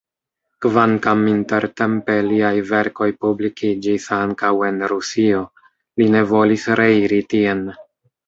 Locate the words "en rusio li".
4.71-6.07